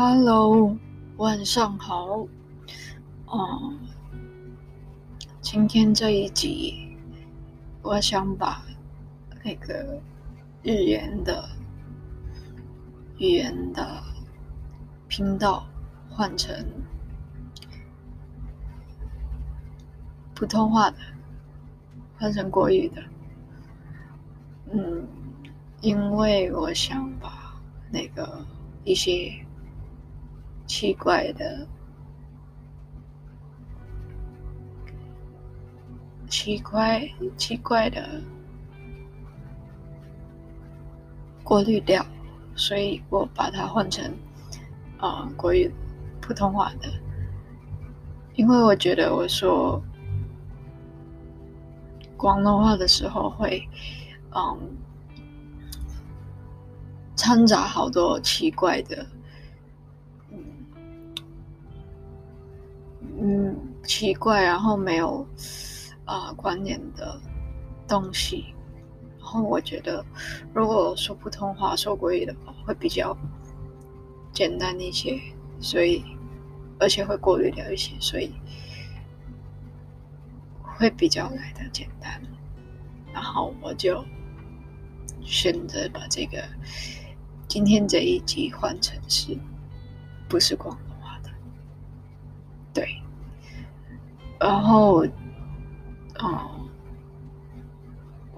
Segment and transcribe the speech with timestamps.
[0.00, 0.76] Hello，
[1.16, 2.24] 晚上好。
[3.26, 3.80] 嗯，
[5.40, 6.96] 今天这一集，
[7.82, 8.62] 我想把
[9.42, 10.00] 那个
[10.62, 11.48] 语言的
[13.16, 14.00] 语言的
[15.08, 15.66] 频道
[16.08, 16.54] 换成
[20.32, 20.98] 普通话的，
[22.20, 23.02] 换成国语的。
[24.72, 25.08] 嗯，
[25.80, 28.46] 因为我想把那个
[28.84, 29.44] 一些。
[30.68, 31.66] 奇怪的、
[36.28, 38.06] 奇怪、奇怪的
[41.42, 42.04] 过滤掉，
[42.54, 44.04] 所以我把它换成
[44.98, 45.72] 啊、呃、国语
[46.20, 46.92] 普通话的，
[48.34, 49.82] 因为我觉得我说
[52.14, 53.66] 广东话的时候会
[54.34, 54.76] 嗯
[57.16, 59.06] 掺杂好多奇怪的。
[63.00, 65.26] 嗯，奇怪，然后没有
[66.04, 67.20] 啊、呃、关联的
[67.86, 68.54] 东西。
[69.18, 70.04] 然后我觉得，
[70.54, 73.16] 如果说普通话、说国语的话，会比较
[74.32, 75.20] 简单一些，
[75.60, 76.02] 所以
[76.78, 78.32] 而且会过滤掉一些，所以
[80.62, 82.20] 会比较来的简单。
[83.12, 84.04] 然后我就
[85.20, 86.42] 选择把这个
[87.48, 89.36] 今天这一集换成是，
[90.28, 90.78] 不是广，
[92.78, 93.02] 对。
[94.38, 95.04] 然后，
[96.20, 96.48] 哦，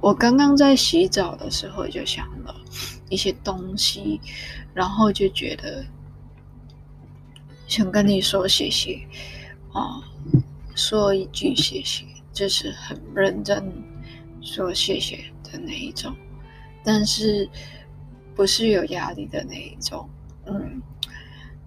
[0.00, 2.54] 我刚刚在洗澡的时候就想了
[3.10, 4.18] 一些东西，
[4.72, 5.84] 然后就觉得
[7.66, 9.06] 想跟你说谢谢，
[9.74, 10.02] 啊、哦，
[10.74, 13.70] 说一句谢谢，就是很认真
[14.40, 16.16] 说谢谢的那一种，
[16.82, 17.46] 但是
[18.34, 20.08] 不是有压力的那一种，
[20.46, 20.80] 嗯，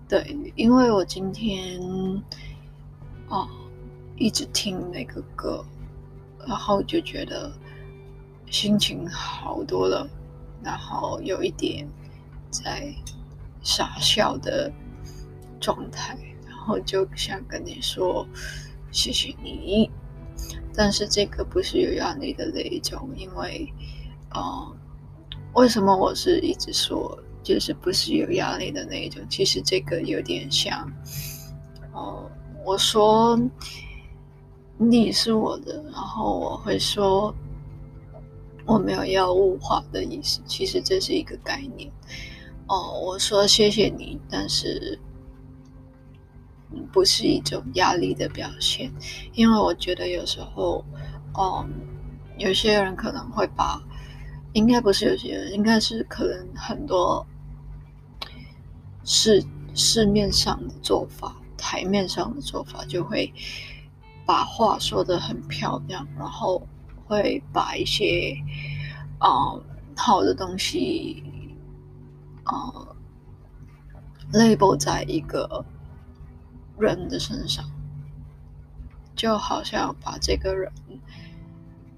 [0.09, 1.79] 对，因为我今天，
[3.29, 3.47] 哦。
[4.15, 5.65] 一直听那个歌，
[6.47, 7.51] 然后就觉得
[8.49, 10.07] 心情好多了，
[10.63, 11.85] 然后有一点
[12.51, 12.93] 在
[13.63, 14.71] 傻笑的
[15.59, 16.15] 状态，
[16.47, 18.25] 然后就想跟你说
[18.91, 19.89] 谢谢你。
[20.75, 23.67] 但是这个不是有压力的那一种，因为，
[24.29, 24.75] 呃，
[25.53, 29.21] 为什么我是一直说就是不是有压力的那一种？
[29.27, 30.87] 其实这个有点像，
[31.93, 32.31] 呃，
[32.63, 33.39] 我说。
[34.75, 37.33] 你是我的，然后我会说
[38.65, 41.89] 我没有要物化的意思，其实这是一个概念。
[42.67, 44.99] 哦，我说谢谢你，但是
[46.91, 48.91] 不是一种压力的表现，
[49.33, 50.83] 因为我觉得有时候，
[51.39, 51.69] 嗯，
[52.37, 53.79] 有些人可能会把，
[54.53, 57.25] 应该不是有些人，应该是可能很多
[59.05, 59.41] 市
[59.75, 63.33] 市面上的做法，台面上的做法就会。
[64.25, 66.65] 把话说得很漂亮，然后
[67.05, 68.33] 会把一些
[69.17, 69.51] 啊、
[69.97, 71.21] 好的东西
[72.45, 72.71] 啊、
[74.31, 75.65] label 在一个
[76.79, 77.65] 人的身上，
[79.13, 80.71] 就好像把这个人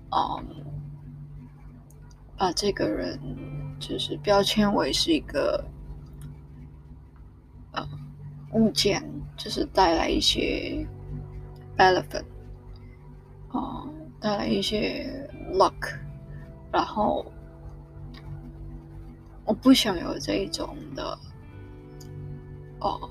[0.09, 0.65] 啊、嗯、
[2.35, 3.19] 把这个人
[3.79, 5.63] 就是标签为是一个
[7.71, 7.87] 呃
[8.53, 9.07] 物件，
[9.37, 10.85] 就是带来一些。
[11.77, 12.23] Elephant，
[13.51, 13.85] 哦，
[14.17, 15.73] 带来一些 luck，
[16.71, 17.25] 然后
[19.43, 21.19] 我不想有这一种的
[22.79, 23.09] 哦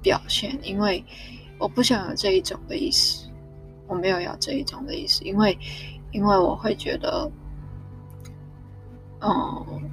[0.00, 1.04] 表现，因为
[1.58, 3.28] 我不想有这一种的意思，
[3.88, 5.58] 我没有要这一种的意思，因为
[6.12, 7.28] 因为我会觉得，
[9.22, 9.89] 嗯。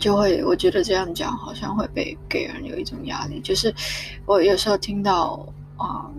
[0.00, 3.38] 就会，我觉得这样讲好像会被给人有一种压力。
[3.40, 3.72] 就是
[4.24, 5.46] 我有时候听到
[5.76, 6.10] 啊、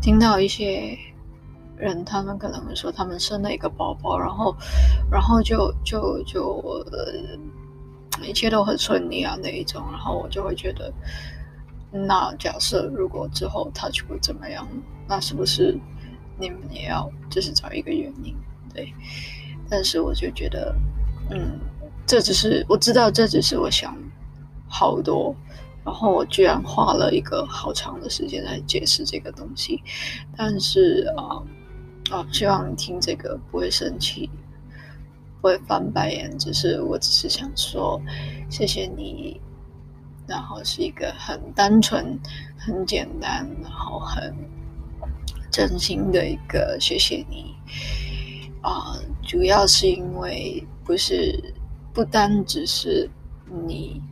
[0.00, 0.96] 听到一些
[1.78, 4.54] 人，他们可能会说他们生了一个宝宝，然后，
[5.10, 10.92] 然后就就就、呃、一切都很顺利啊那一种，然后我就会觉得，
[11.90, 14.68] 那假设如果之后他就会怎么样，
[15.08, 15.74] 那是不是
[16.38, 18.36] 你们也要就是找一个原因？
[18.74, 18.92] 对，
[19.70, 20.76] 但是我就觉得，
[21.30, 21.58] 嗯。
[22.06, 23.96] 这只是我知道，这只是我想
[24.68, 25.34] 好多，
[25.84, 29.82] 然后我居然花了一个好长的时间来解释这个东西，
[30.36, 31.42] 但是啊
[32.10, 34.28] 啊，希望你听这个不会生气，
[35.40, 38.00] 不会翻白眼，只是我只是想说
[38.50, 39.40] 谢谢你，
[40.26, 42.18] 然后是一个很单纯、
[42.58, 44.34] 很简单，然后很
[45.50, 47.54] 真心的一个谢谢你
[48.60, 51.54] 啊，主要是因为不是。
[51.94, 53.08] 不单只是
[53.68, 54.02] 你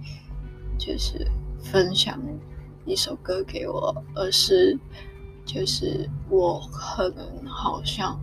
[0.79, 1.27] 就是
[1.61, 2.17] 分享
[2.87, 4.79] 一首歌给我，而是
[5.45, 8.21] 就是我可能好像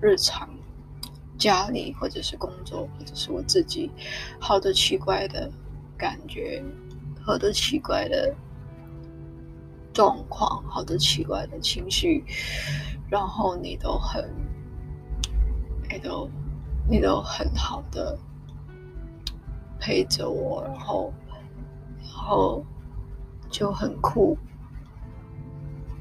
[0.00, 0.48] 日常
[1.36, 3.90] 家里或者是工作或者是我自己
[4.40, 5.52] 好多奇怪的
[5.98, 6.64] 感觉，
[7.22, 8.34] 好多奇怪的
[9.92, 12.24] 状况，好多奇怪的情绪，
[13.10, 14.24] 然后你都很，
[15.90, 16.26] 你都
[16.88, 18.18] 你都很好的。
[19.84, 21.12] 陪着我，然后，
[22.00, 22.64] 然后
[23.50, 24.34] 就很酷，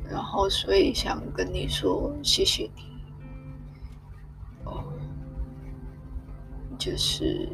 [0.10, 2.84] 然后所以想跟你说谢谢你。
[4.64, 4.86] 哦，
[6.80, 7.50] 就是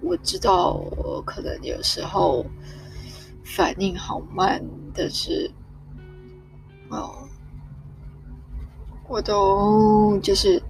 [0.00, 2.46] 我知道我可能有时候
[3.44, 4.64] 反应好慢，
[4.94, 5.50] 但是
[6.88, 7.28] 哦，
[9.06, 10.62] 我都就是。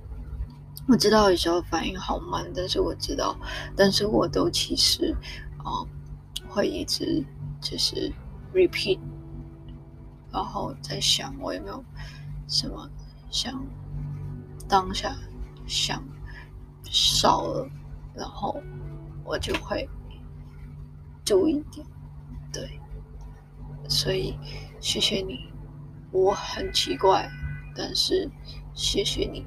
[0.88, 3.36] 我知道有时候反应好慢，但是我知道，
[3.74, 5.16] 但是我都其实
[5.58, 5.82] 啊、
[6.48, 7.24] 会一直
[7.60, 8.12] 就是
[8.54, 9.00] repeat，
[10.30, 11.84] 然后在想我有没有
[12.46, 12.88] 什么
[13.30, 13.66] 想
[14.68, 15.16] 当下
[15.66, 16.00] 想
[16.84, 17.68] 少了，
[18.14, 18.56] 然后
[19.24, 19.88] 我就会
[21.24, 21.84] 注意点，
[22.52, 22.80] 对，
[23.88, 24.38] 所以
[24.80, 25.52] 谢谢你，
[26.12, 27.28] 我很奇怪，
[27.74, 28.30] 但是
[28.72, 29.44] 谢谢你。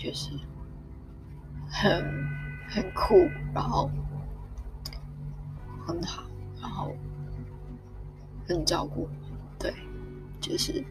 [0.00, 0.30] 就是
[1.68, 2.04] 很
[2.68, 3.90] 很酷，然后
[5.84, 6.22] 很好，
[6.62, 6.92] 然后
[8.46, 9.08] 很照顾，
[9.58, 9.74] 对，
[10.40, 10.84] 就是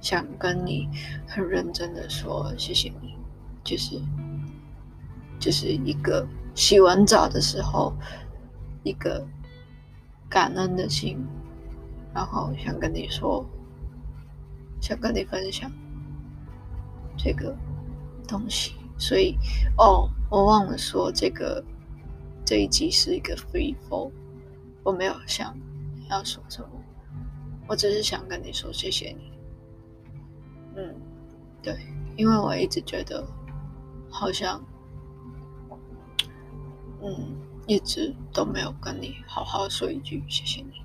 [0.00, 0.88] 想跟你
[1.26, 3.16] 很认真的说谢谢你，
[3.64, 4.00] 就是
[5.40, 6.24] 就是一个
[6.54, 7.92] 洗完澡的时候
[8.84, 9.26] 一个
[10.28, 11.26] 感恩的心，
[12.14, 13.44] 然后想跟你说，
[14.80, 15.68] 想跟你分享
[17.16, 17.52] 这个。
[18.26, 19.36] 东西，所以
[19.76, 21.62] 哦，我忘了说这个
[22.44, 24.10] 这一集是一个 free flow，
[24.82, 25.56] 我没有想
[26.08, 26.68] 要说什么，
[27.66, 29.32] 我只是想跟你说谢谢你。
[30.76, 30.94] 嗯，
[31.62, 31.76] 对，
[32.16, 33.24] 因为我一直觉得
[34.10, 34.62] 好像
[37.02, 37.36] 嗯
[37.66, 40.82] 一直都没有跟你好好说一句谢谢你，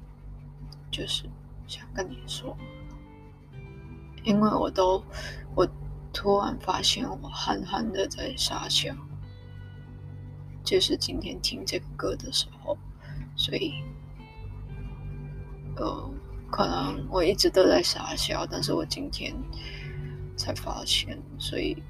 [0.92, 1.24] 就是
[1.68, 2.56] 想跟你说，
[4.24, 5.04] 因为我都
[5.56, 5.68] 我。
[6.22, 8.94] 突然发现我憨憨的在傻笑，
[10.66, 12.78] 就是今天听这个歌的时候，
[13.38, 13.82] 所以，
[15.78, 16.12] 呃，
[16.52, 19.34] 可能我一直都在傻笑，但是我今天
[20.36, 21.82] 才发现，所以，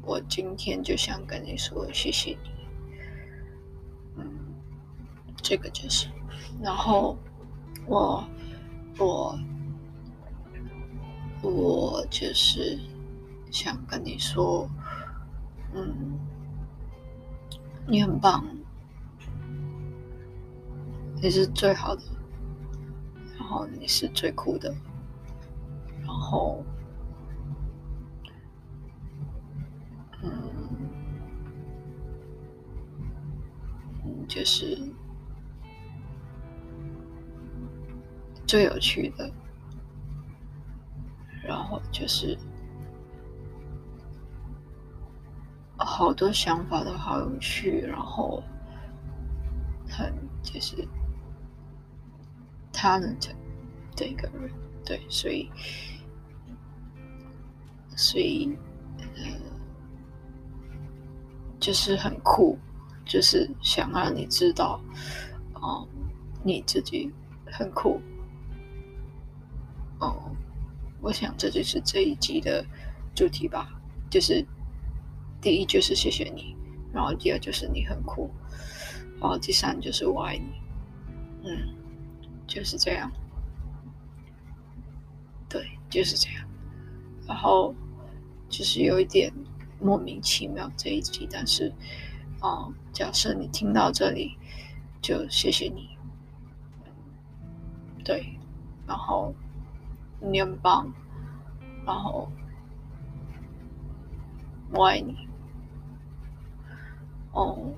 [0.00, 2.50] 我今天就想跟你说谢谢你，
[4.16, 4.24] 嗯，
[5.42, 6.08] 这个就是，
[6.62, 7.18] 然后
[7.86, 8.24] 我
[8.96, 9.38] 我。
[11.42, 12.78] 我就是
[13.50, 14.68] 想跟你说，
[15.72, 16.18] 嗯，
[17.86, 18.44] 你很棒，
[21.22, 22.02] 你是最好的，
[23.38, 24.74] 然后你是最酷的，
[26.00, 26.64] 然后，
[30.22, 30.30] 嗯，
[34.28, 34.76] 就是
[38.46, 39.30] 最有趣的。
[41.90, 42.38] 就是
[45.76, 48.42] 好多想法都好有趣，然后
[49.88, 50.86] 很就是
[52.72, 53.30] 他能这
[53.96, 54.50] 这个人，
[54.84, 55.50] 对，所以
[57.96, 58.56] 所以
[58.98, 59.06] 呃
[61.58, 62.58] 就是很酷，
[63.04, 64.80] 就是想让你知道，
[65.54, 65.86] 哦，
[66.44, 67.12] 你自己
[67.46, 68.00] 很酷，
[69.98, 70.30] 哦。
[71.00, 72.64] 我想这就是这一集的
[73.14, 73.68] 主题吧，
[74.10, 74.44] 就是
[75.40, 76.56] 第一就是谢谢你，
[76.92, 78.28] 然后第二就是你很酷，
[79.20, 80.44] 然后第三就是我爱你，
[81.48, 81.74] 嗯，
[82.48, 83.10] 就是这样，
[85.48, 86.44] 对，就是这样，
[87.28, 87.72] 然后
[88.48, 89.32] 就是有一点
[89.80, 91.72] 莫名其妙这一集，但是
[92.40, 94.36] 哦、嗯，假设你听到这里，
[95.00, 95.96] 就谢谢你，
[98.04, 98.36] 对，
[98.84, 99.32] 然后。
[100.20, 100.92] 你很棒，
[101.86, 102.30] 然后
[104.72, 105.28] 我爱你。
[107.32, 107.72] 哦，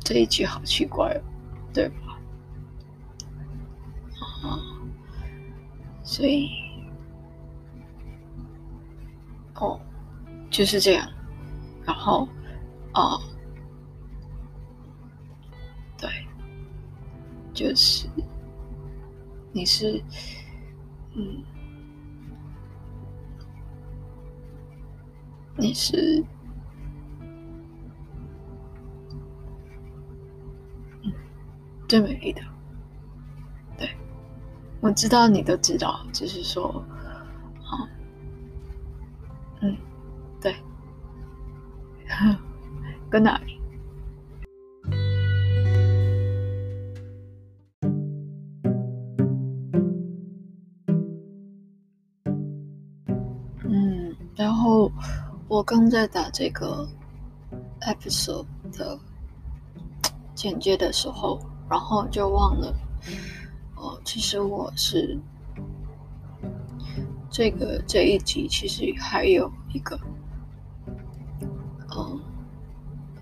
[0.00, 1.20] 这一句好奇怪哦，
[1.72, 2.18] 对吧？
[4.42, 4.62] 啊，
[6.04, 6.50] 所以，
[9.54, 9.80] 哦，
[10.50, 11.08] 就是这样。
[11.84, 12.28] 然后，
[12.92, 13.18] 啊，
[15.98, 16.08] 对，
[17.52, 18.08] 就是
[19.52, 20.00] 你是，
[21.14, 21.42] 嗯。
[25.56, 26.24] 你是
[31.88, 32.40] 最美丽的。
[33.76, 33.88] 对，
[34.80, 36.82] 我知道你都知道，只是说，
[37.64, 37.88] 啊，
[39.60, 39.76] 嗯，
[40.40, 40.56] 对，
[43.10, 43.60] 跟哪里？
[53.64, 54.90] 嗯，然后
[55.52, 56.88] 我刚在打这个
[57.82, 58.98] episode 的
[60.34, 62.74] 简介的时候，然后就忘了，
[63.76, 65.20] 哦，其实我是
[67.30, 70.00] 这个这一集其实还有一个，
[71.94, 72.18] 嗯，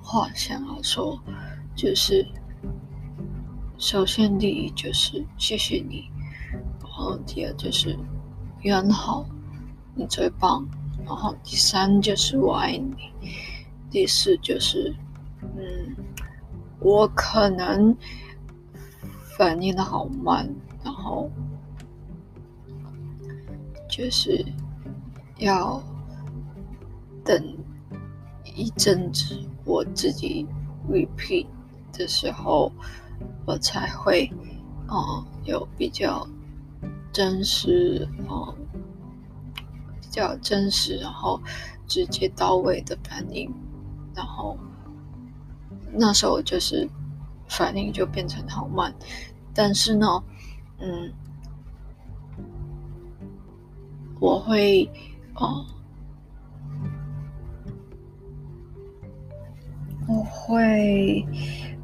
[0.00, 1.20] 话想要说，
[1.74, 2.24] 就是
[3.76, 6.08] 首先第一就是谢谢你，
[6.80, 7.98] 然后第二就是
[8.60, 9.26] 缘好。
[9.96, 10.64] 你最棒，
[11.10, 12.94] 然后第三就是我爱你，
[13.90, 14.94] 第四就是，
[15.56, 15.96] 嗯，
[16.78, 17.94] 我可能
[19.36, 20.48] 反应的好慢，
[20.84, 21.28] 然后
[23.88, 24.46] 就是
[25.38, 25.82] 要
[27.24, 27.44] 等
[28.44, 30.46] 一阵子，我自己
[30.88, 31.48] repeat
[31.92, 32.70] 的时候，
[33.44, 34.30] 我才会，
[34.88, 36.24] 嗯，有比较
[37.12, 38.54] 真实，嗯。
[40.10, 41.40] 较真实，然后
[41.86, 43.50] 直接到位的反应，
[44.14, 44.58] 然后
[45.92, 46.88] 那时候就是
[47.48, 48.94] 反应就变成好慢，
[49.54, 50.22] 但是呢，
[50.78, 51.12] 嗯，
[54.20, 54.88] 我会，
[55.34, 55.64] 哦，
[60.06, 61.26] 我会，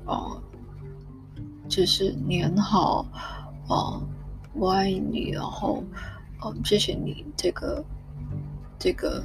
[0.05, 0.41] 哦，
[1.69, 3.07] 就是黏好，
[3.69, 4.03] 哦，
[4.53, 5.83] 我爱你，然后，
[6.41, 7.85] 哦，谢谢你这个。
[8.79, 9.25] 这个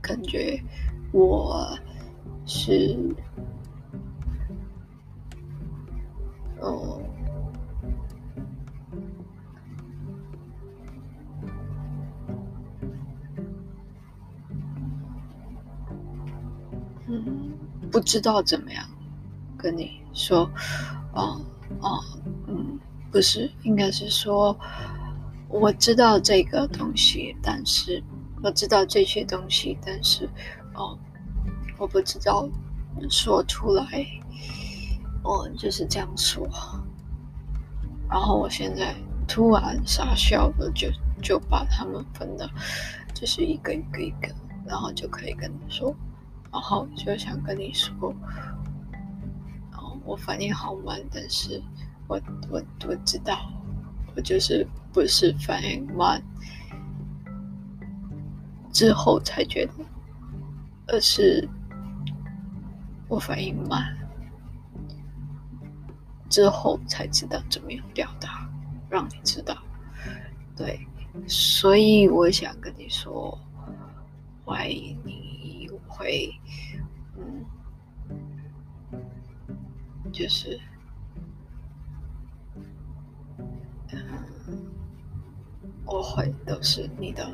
[0.00, 0.60] 感觉，
[1.12, 1.78] 我
[2.44, 2.96] 是，
[6.60, 7.00] 哦，
[17.06, 17.52] 嗯，
[17.90, 18.84] 不知道怎么样
[19.56, 20.50] 跟你说，
[21.14, 21.40] 哦
[21.80, 22.02] 哦，
[22.48, 22.78] 嗯，
[23.12, 24.58] 不是，应该是说，
[25.48, 28.02] 我知道这个东西，但是。
[28.46, 30.24] 我知道这些东西，但是，
[30.74, 30.96] 哦，
[31.78, 32.48] 我不知道
[33.10, 34.06] 说出来，
[35.24, 36.48] 哦，就是这样说。
[38.08, 38.94] 然后我现在
[39.26, 40.88] 突然傻笑了，就
[41.20, 42.48] 就把他们分的，
[43.12, 44.32] 就是一个一个一个，
[44.64, 45.92] 然后就可以跟你说，
[46.52, 48.14] 然后就想跟你说，
[49.72, 51.60] 哦，我反应好慢，但是
[52.06, 53.50] 我我我知道，
[54.14, 56.22] 我就是不是反应慢。
[58.76, 59.72] 之后才觉得，
[60.88, 61.48] 而是
[63.08, 63.96] 我反应慢，
[66.28, 68.46] 之后才知道怎么样表达，
[68.90, 69.56] 让你知道。
[70.54, 70.86] 对，
[71.26, 73.38] 所以我想跟你说，
[74.44, 76.30] 怀疑你，会，
[77.16, 77.46] 嗯，
[80.12, 80.60] 就是，
[85.86, 87.26] 我会都是你的，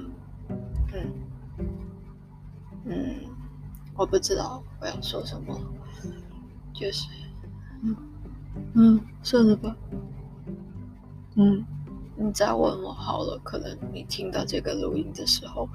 [0.92, 1.31] 嗯。
[2.84, 3.16] 嗯，
[3.94, 5.58] 我不知道我要说什么，
[6.74, 7.08] 就是，
[7.82, 7.96] 嗯
[8.74, 9.76] 嗯，算了吧，
[11.36, 11.64] 嗯，
[12.16, 15.68] 你再问我好了，可能你听到这个录音的时候，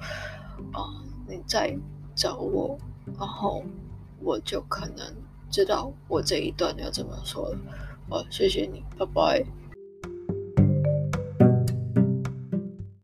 [0.72, 1.76] 啊、你再
[2.14, 2.78] 找我，
[3.18, 3.62] 然后
[4.20, 5.06] 我就可能
[5.50, 7.58] 知道我这一段要怎么说了。
[8.10, 9.44] 哦，谢谢你，拜拜。